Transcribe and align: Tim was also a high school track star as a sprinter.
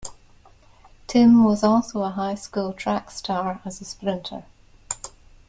Tim 1.05 1.43
was 1.43 1.63
also 1.63 2.01
a 2.01 2.09
high 2.09 2.33
school 2.33 2.73
track 2.73 3.11
star 3.11 3.61
as 3.65 3.81
a 3.81 3.85
sprinter. 3.85 4.45